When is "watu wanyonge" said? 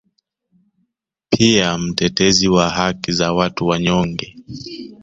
3.33-4.35